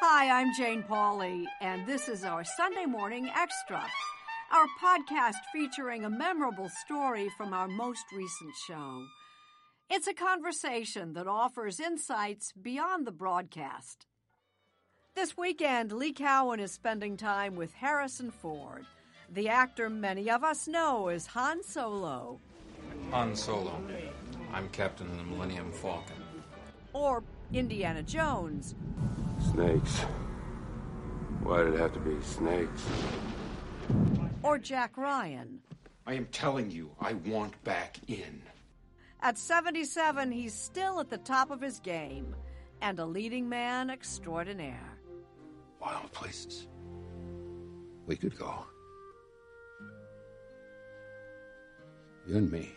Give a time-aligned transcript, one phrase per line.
[0.00, 3.82] Hi, I'm Jane Pauley, and this is our Sunday Morning Extra,
[4.52, 9.06] our podcast featuring a memorable story from our most recent show.
[9.88, 14.06] It's a conversation that offers insights beyond the broadcast.
[15.14, 18.84] This weekend, Lee Cowan is spending time with Harrison Ford,
[19.32, 22.38] the actor many of us know as Han Solo.
[23.12, 23.80] Han Solo.
[24.52, 26.22] I'm captain of the Millennium Falcon.
[26.92, 28.74] Or Indiana Jones.
[29.40, 30.00] Snakes.
[31.42, 32.82] Why did it have to be snakes?
[34.42, 35.60] Or Jack Ryan.
[36.06, 38.42] I am telling you, I want back in.
[39.20, 42.34] At 77, he's still at the top of his game
[42.80, 44.98] and a leading man extraordinaire.
[45.80, 46.68] Wild places.
[48.06, 48.64] We could go.
[52.26, 52.72] You and me.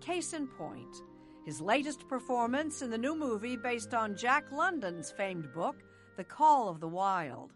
[0.00, 0.96] Case in point,
[1.44, 5.76] his latest performance in the new movie based on Jack London's famed book,
[6.16, 7.52] The Call of the Wild.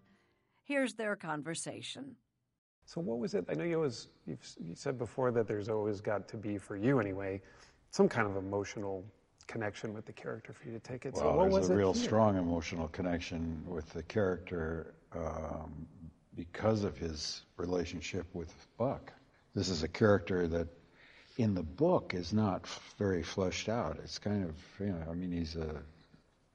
[0.65, 2.17] Here's their conversation.
[2.87, 3.45] So, what was it?
[3.49, 6.77] I know you always you've you said before that there's always got to be for
[6.77, 7.41] you anyway,
[7.91, 9.05] some kind of emotional
[9.47, 11.15] connection with the character for you to take it.
[11.15, 12.05] Well, so, what there's was a it real here?
[12.05, 15.87] strong emotional connection with the character um,
[16.35, 19.13] because of his relationship with Buck.
[19.55, 20.67] This is a character that,
[21.37, 22.67] in the book, is not
[22.99, 23.99] very fleshed out.
[24.03, 25.83] It's kind of, you know, I mean, he's a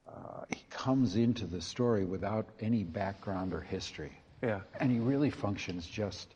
[0.10, 4.12] uh, he comes into the story without any background or history.
[4.42, 6.34] Yeah, And he really functions just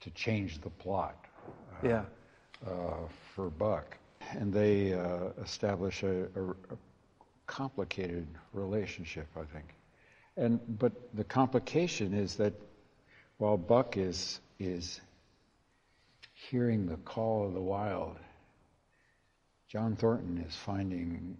[0.00, 1.16] to change the plot
[1.82, 2.04] yeah,
[2.66, 3.96] uh, for Buck.
[4.32, 6.78] And they uh, establish a, a, a
[7.46, 9.74] complicated relationship, I think.
[10.36, 12.52] And but the complication is that
[13.38, 15.00] while Buck is is
[16.36, 18.16] hearing the call of the wild,
[19.68, 21.36] John Thornton is finding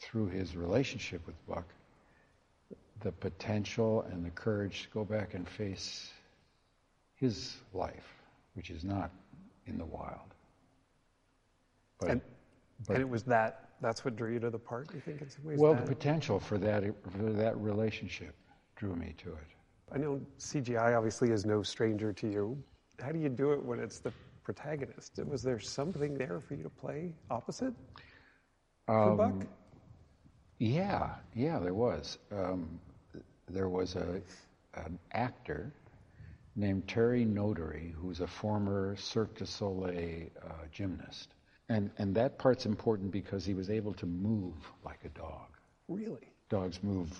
[0.00, 1.66] through his relationship with Buck
[3.00, 6.10] the potential and the courage to go back and face
[7.16, 8.14] his life,
[8.54, 9.10] which is not
[9.66, 10.34] in the wild.
[12.00, 12.20] But, and,
[12.86, 13.62] but- and it was that.
[13.82, 14.88] That's what drew you to the part.
[14.94, 15.58] You think in some ways.
[15.58, 18.34] well, the potential for that for that relationship
[18.74, 19.46] drew me to it.
[19.92, 22.62] I know CGI obviously is no stranger to you.
[23.02, 24.12] How do you do it when it's the
[24.42, 25.18] protagonist?
[25.24, 27.74] Was there something there for you to play opposite
[28.86, 29.46] for Um, Buck?
[30.58, 32.18] Yeah, yeah, there was.
[32.32, 32.80] Um,
[33.48, 34.22] there was a
[34.74, 35.72] an actor
[36.54, 41.34] named Terry Notary, who's a former Cirque du Soleil uh, gymnast,
[41.68, 44.54] and and that part's important because he was able to move
[44.84, 45.48] like a dog.
[45.88, 46.32] Really?
[46.48, 47.10] Dogs move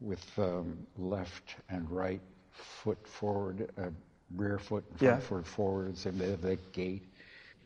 [0.00, 2.20] with um, left and right
[2.50, 3.90] foot forward, uh,
[4.36, 5.20] rear foot and front Yeah.
[5.20, 7.02] foot forward, same they have that gait.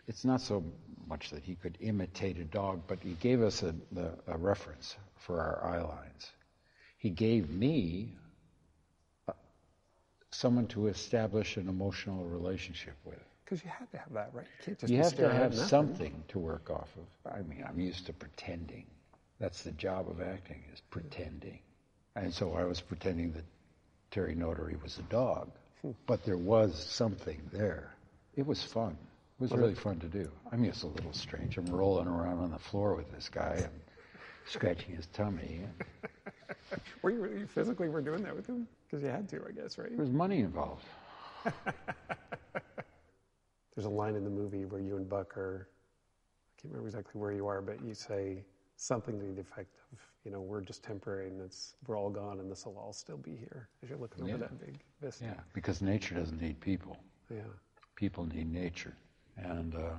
[0.07, 0.65] It's not so
[1.07, 4.97] much that he could imitate a dog, but he gave us a, the, a reference
[5.17, 6.33] for our eye lines.
[6.99, 8.15] He gave me
[9.29, 9.33] uh,
[10.31, 13.19] someone to establish an emotional relationship with.
[13.45, 14.47] Because you had to have that, right?
[14.67, 17.33] You You have to have something to work off of.
[17.33, 18.87] I mean, I'm used to pretending.
[19.39, 21.61] That's the job of acting, is pretending.
[22.17, 23.45] And so I was pretending that
[24.11, 25.51] Terry Notary was a dog.
[26.07, 27.95] But there was something there.
[28.37, 28.97] It was fun.
[29.39, 30.31] It was really fun to do.
[30.51, 31.59] I mean, it's a little strange.
[31.59, 33.81] I'm rolling around on the floor with this guy and
[34.47, 35.61] scratching his tummy.
[37.03, 38.67] Were you, you physically were doing that with him?
[38.87, 39.91] Because you had to, I guess, right?
[39.91, 40.85] There was money involved.
[43.75, 47.21] There's a line in the movie where you and Buck are, I can't remember exactly
[47.21, 48.45] where you are, but you say
[48.81, 52.41] something to the effect of, you know, we're just temporary and it's, we're all gone
[52.41, 55.25] and this will all still be here as you're looking over that big vista.
[55.25, 56.97] Yeah, because nature doesn't need people.
[57.31, 57.41] Yeah.
[57.95, 58.97] people need nature,
[59.37, 59.91] and uh,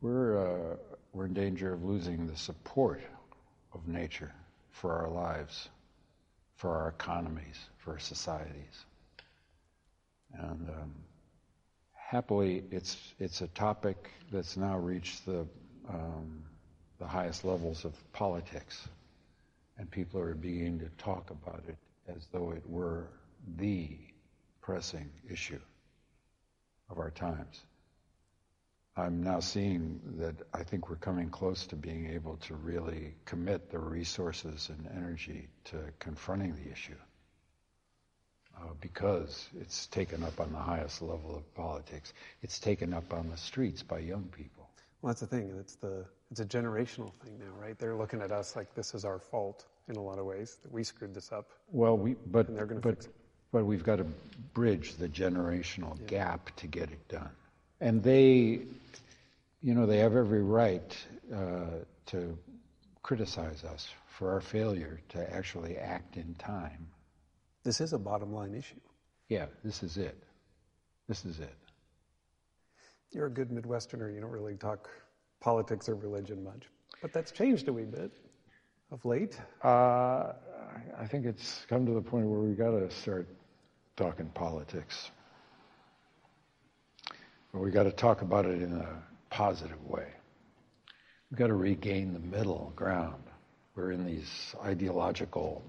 [0.00, 0.76] we're uh,
[1.12, 3.02] we're in danger of losing the support
[3.72, 4.32] of nature
[4.70, 5.70] for our lives,
[6.54, 8.84] for our economies, for our societies,
[10.34, 10.94] and um,
[11.94, 15.46] happily, it's it's a topic that's now reached the
[15.88, 16.44] um,
[16.98, 18.88] the highest levels of politics,
[19.78, 21.76] and people are beginning to talk about it
[22.08, 23.08] as though it were
[23.56, 23.88] the
[24.60, 25.60] pressing issue
[26.90, 27.60] of our times.
[28.94, 33.70] I'm now seeing that I think we're coming close to being able to really commit
[33.70, 36.98] the resources and energy to confronting the issue
[38.58, 42.12] uh, because it's taken up on the highest level of politics.
[42.42, 44.61] It's taken up on the streets by young people.
[45.02, 45.52] Well, that's the thing.
[45.58, 47.78] It's the it's a generational thing now, right?
[47.78, 50.72] They're looking at us like this is our fault in a lot of ways that
[50.72, 51.50] we screwed this up.
[51.68, 53.14] Well, we but And they're gonna but fix it.
[53.50, 54.06] but we've got to
[54.54, 57.30] bridge the generational gap to get it done.
[57.80, 58.60] And they,
[59.60, 60.96] you know, they have every right
[61.34, 61.64] uh,
[62.06, 62.38] to
[63.02, 66.86] criticize us for our failure to actually act in time.
[67.64, 68.76] This is a bottom line issue.
[69.28, 70.16] Yeah, this is it.
[71.08, 71.54] This is it.
[73.12, 74.12] You're a good Midwesterner.
[74.14, 74.88] You don't really talk
[75.40, 76.68] politics or religion much.
[77.02, 78.10] But that's changed a wee bit
[78.90, 79.38] of late.
[79.62, 80.32] Uh,
[80.98, 83.28] I think it's come to the point where we've got to start
[83.96, 85.10] talking politics.
[87.52, 90.06] But we've got to talk about it in a positive way.
[91.30, 93.22] We've got to regain the middle ground.
[93.74, 95.62] We're in these ideological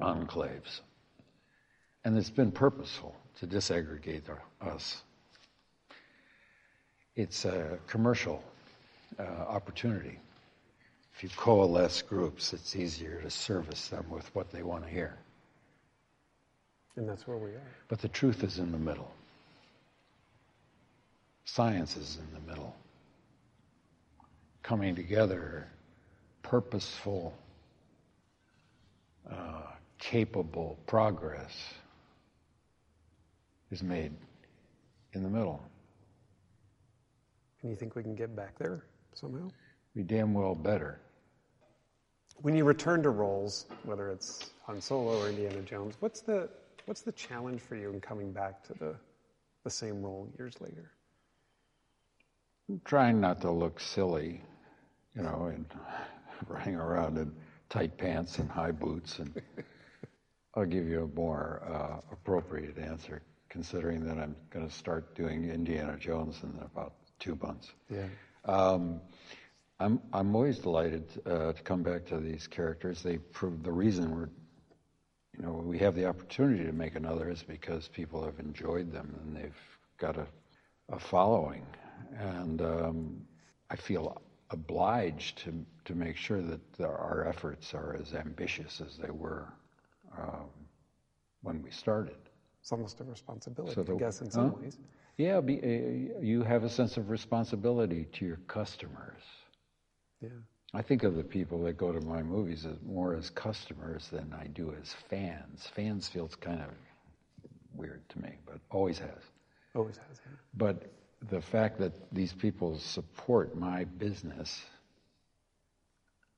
[0.00, 0.80] enclaves.
[2.04, 4.24] And it's been purposeful to disaggregate
[4.60, 5.02] us.
[7.16, 8.42] It's a commercial
[9.18, 10.18] uh, opportunity.
[11.14, 15.14] If you coalesce groups, it's easier to service them with what they want to hear.
[16.96, 17.70] And that's where we are.
[17.88, 19.10] But the truth is in the middle.
[21.44, 22.74] Science is in the middle.
[24.62, 25.66] Coming together,
[26.42, 27.34] purposeful,
[29.30, 29.62] uh,
[29.98, 31.52] capable progress
[33.70, 34.12] is made
[35.12, 35.62] in the middle.
[37.62, 39.48] And you think we can get back there somehow?
[39.94, 41.00] Be damn well better.
[42.36, 46.48] When you return to roles, whether it's Han Solo or Indiana Jones, what's the
[46.86, 48.96] what's the challenge for you in coming back to the
[49.64, 50.92] the same role years later?
[52.84, 54.40] trying not to look silly,
[55.14, 55.66] you know, and
[56.48, 57.32] running around in
[57.68, 59.18] tight pants and high boots.
[59.18, 59.40] And
[60.54, 65.50] I'll give you a more uh, appropriate answer, considering that I'm going to start doing
[65.50, 67.72] Indiana Jones in about two months.
[67.88, 68.08] Yeah.
[68.44, 69.00] Um,
[69.80, 73.02] I'm I'm always delighted uh, to come back to these characters.
[73.02, 74.28] They prove the reason we're,
[75.36, 79.08] you know, we have the opportunity to make another is because people have enjoyed them
[79.22, 79.62] and they've
[79.98, 80.26] got a,
[80.90, 81.64] a following
[82.18, 83.22] and um,
[83.70, 84.20] I feel
[84.50, 85.50] obliged to
[85.84, 89.46] to make sure that our efforts are as ambitious as they were
[90.18, 90.50] um,
[91.42, 92.16] when we started.
[92.60, 94.56] It's almost a responsibility, So the- I guess, in some huh?
[94.60, 94.78] ways.
[95.16, 99.22] Yeah, be, uh, you have a sense of responsibility to your customers.
[100.20, 100.30] Yeah.
[100.74, 104.32] I think of the people that go to my movies as more as customers than
[104.32, 105.68] I do as fans.
[105.76, 106.70] Fans feels kind of
[107.74, 109.22] weird to me, but always has.
[109.74, 110.20] Always has.
[110.24, 110.32] Yeah.
[110.54, 110.90] But
[111.30, 114.62] the fact that these people support my business,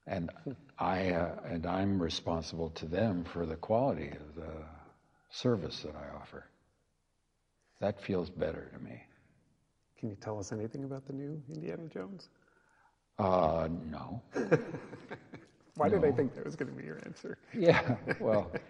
[0.06, 0.30] and
[0.78, 4.52] I uh, and I'm responsible to them for the quality of the
[5.30, 6.44] service that I offer.
[7.80, 9.02] That feels better to me.
[9.98, 12.28] Can you tell us anything about the new Indiana Jones?
[13.18, 14.22] Uh, no.
[15.76, 17.38] Why did I think that was going to be your answer?
[17.52, 17.96] Yeah.
[18.20, 18.50] Well,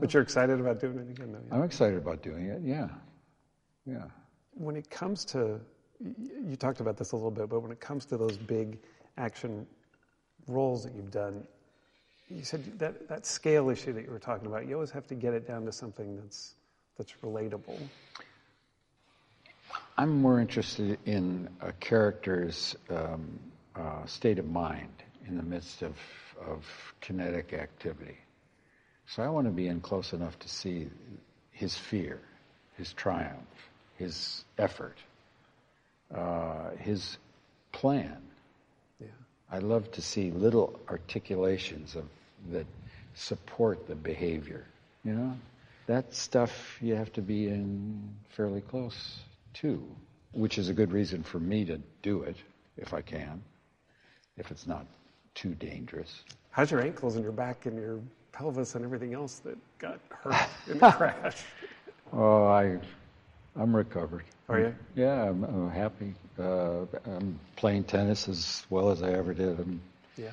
[0.00, 1.40] But you're excited about doing it again, though.
[1.46, 1.54] yeah?
[1.54, 2.62] I'm excited about doing it.
[2.64, 2.88] Yeah.
[3.84, 4.04] Yeah.
[4.54, 5.60] When it comes to,
[6.02, 8.78] you talked about this a little bit, but when it comes to those big
[9.18, 9.66] action
[10.48, 11.44] roles that you've done,
[12.30, 15.14] you said that, that scale issue that you were talking about, you always have to
[15.14, 16.54] get it down to something that's,
[17.00, 17.78] that's relatable.
[19.96, 23.40] I'm more interested in a character's um,
[23.74, 24.92] uh, state of mind
[25.26, 25.96] in the midst of,
[26.46, 26.66] of
[27.00, 28.18] kinetic activity.
[29.06, 30.90] So I want to be in close enough to see
[31.52, 32.20] his fear,
[32.76, 33.48] his triumph,
[33.96, 34.98] his effort,
[36.14, 37.16] uh, his
[37.72, 38.20] plan.
[39.00, 39.06] Yeah.
[39.50, 42.04] I love to see little articulations of
[42.52, 42.66] that
[43.14, 44.66] support the behavior.
[45.02, 45.36] You know,
[45.90, 49.18] that stuff you have to be in fairly close
[49.52, 49.84] to,
[50.30, 52.36] which is a good reason for me to do it
[52.76, 53.42] if I can,
[54.36, 54.86] if it's not
[55.34, 56.22] too dangerous.
[56.52, 57.98] How's your ankles and your back and your
[58.30, 60.36] pelvis and everything else that got hurt
[60.70, 61.42] in the crash?
[62.12, 62.78] Oh, I,
[63.56, 64.26] I'm recovered.
[64.48, 64.74] Are you?
[64.94, 66.14] Yeah, I'm, I'm happy.
[66.38, 69.58] Uh, I'm playing tennis as well as I ever did.
[69.58, 69.80] I'm
[70.16, 70.30] Yeah.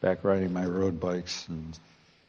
[0.00, 1.78] back riding my road bikes, and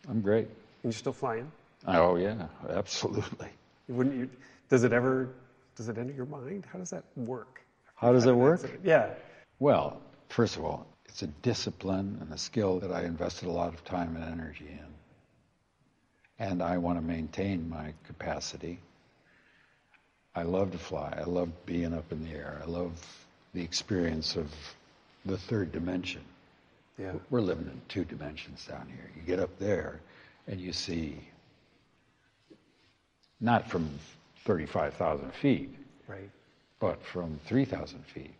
[0.09, 0.47] I'm great.
[0.83, 1.49] And you're still flying?
[1.85, 3.49] Oh yeah, absolutely.
[3.87, 4.29] Wouldn't you?
[4.69, 5.29] Does it ever?
[5.75, 6.65] Does it enter your mind?
[6.71, 7.61] How does that work?
[7.95, 8.79] How does it work?
[8.83, 9.09] Yeah.
[9.59, 13.73] Well, first of all, it's a discipline and a skill that I invested a lot
[13.73, 14.85] of time and energy in.
[16.39, 18.79] And I want to maintain my capacity.
[20.35, 21.15] I love to fly.
[21.17, 22.61] I love being up in the air.
[22.63, 22.91] I love
[23.55, 24.53] the experience of
[25.25, 26.21] the third dimension.
[26.99, 27.13] Yeah.
[27.31, 29.09] We're living in two dimensions down here.
[29.15, 29.99] You get up there
[30.47, 31.17] and you see,
[33.39, 33.89] not from
[34.45, 35.75] 35,000 feet,
[36.07, 36.29] Right.
[36.79, 38.33] but from 3,000 feet.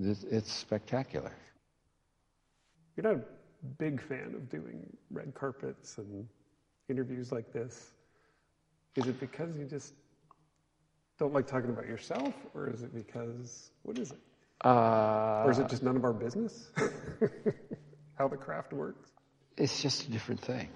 [0.00, 1.32] It's, it's spectacular.
[2.96, 3.24] You're not a
[3.78, 6.28] big fan of doing red carpets and
[6.88, 7.90] interviews like this.
[8.96, 9.94] Is it because you just
[11.18, 14.18] don't like talking about yourself, or is it because what is it?
[14.64, 16.70] Uh, or is it just none of our business?
[18.18, 19.10] How the craft works?
[19.56, 20.68] It's just a different thing.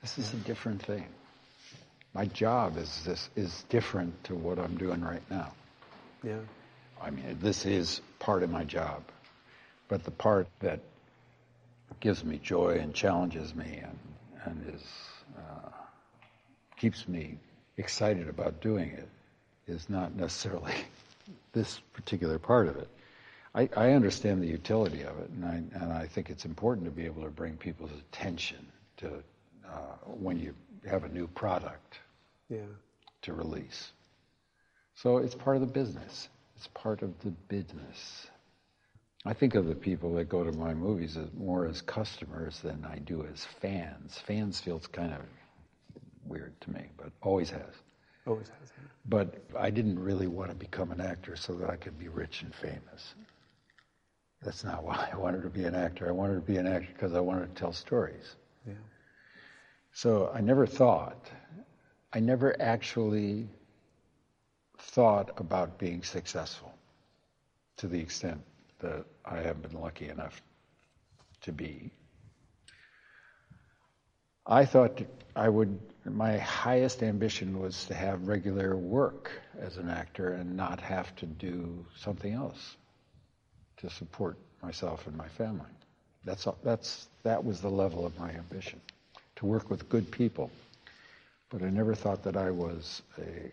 [0.00, 1.06] This is a different thing.
[2.16, 5.52] My job is this is different to what I'm doing right now.
[6.24, 6.38] Yeah.
[6.98, 9.02] I mean, this is part of my job,
[9.88, 10.80] but the part that
[12.00, 13.98] gives me joy and challenges me and
[14.46, 14.82] and is
[15.36, 15.68] uh,
[16.78, 17.36] keeps me
[17.76, 19.08] excited about doing it
[19.66, 20.72] is not necessarily
[21.52, 22.88] this particular part of it.
[23.54, 26.90] I, I understand the utility of it, and I, and I think it's important to
[26.90, 28.66] be able to bring people's attention
[28.98, 29.22] to
[29.68, 30.54] uh, when you
[30.88, 31.98] have a new product
[32.48, 32.66] Yeah.
[33.22, 33.92] to release.
[34.94, 36.28] So it's part of the business.
[36.56, 38.28] It's part of the business.
[39.24, 42.84] I think of the people that go to my movies as more as customers than
[42.84, 44.18] I do as fans.
[44.26, 45.20] Fans feels kind of
[46.24, 47.74] weird to me, but always has.
[48.26, 48.70] Always has.
[49.04, 52.42] But I didn't really want to become an actor so that I could be rich
[52.42, 53.14] and famous.
[54.42, 56.08] That's not why I wanted to be an actor.
[56.08, 58.36] I wanted to be an actor because I wanted to tell stories.
[58.66, 58.74] Yeah.
[59.92, 61.30] So I never thought,
[62.16, 63.46] I never actually
[64.78, 66.72] thought about being successful
[67.76, 68.40] to the extent
[68.78, 70.40] that I have been lucky enough
[71.42, 71.90] to be.
[74.46, 75.02] I thought
[75.36, 79.30] I would, my highest ambition was to have regular work
[79.60, 82.78] as an actor and not have to do something else
[83.76, 85.68] to support myself and my family.
[86.24, 88.80] That's, that's, that was the level of my ambition,
[89.34, 90.50] to work with good people.
[91.48, 93.52] But I never thought that I was a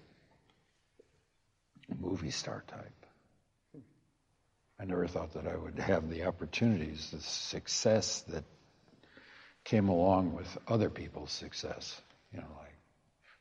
[1.99, 3.05] movie star type.
[4.79, 8.43] I never thought that I would have the opportunities, the success that
[9.63, 12.01] came along with other people's success.
[12.33, 12.75] You know, like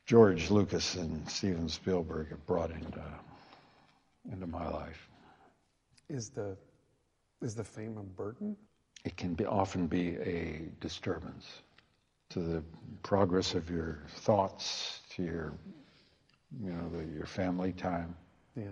[0.05, 3.03] George Lucas and Steven Spielberg have brought into
[4.31, 5.09] into my life.
[6.09, 6.55] Is the
[7.41, 8.55] is the fame a burden?
[9.03, 11.45] It can be, often be a disturbance
[12.33, 12.63] to the
[13.03, 15.53] progress of your thoughts, to your
[16.61, 18.15] you know the, your family time.
[18.55, 18.65] Yeah.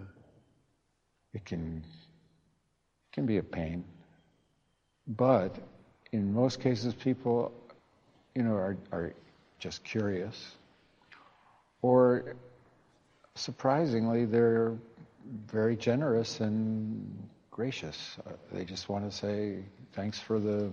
[1.34, 1.84] It can
[3.12, 3.84] can be a pain,
[5.08, 5.56] but
[6.12, 7.51] in most cases, people,
[8.36, 9.13] you know, are are
[9.60, 10.56] just curious,
[11.82, 12.36] or
[13.36, 14.74] surprisingly, they're
[15.48, 18.18] very generous and gracious.
[18.25, 19.63] Uh, They just want to say
[19.94, 20.72] thanks for the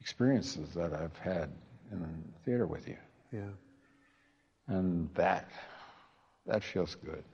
[0.00, 1.50] experiences that I've had
[1.92, 2.96] in theater with you,
[3.30, 3.50] Yeah.
[4.68, 5.50] and that
[6.46, 7.24] that feels good.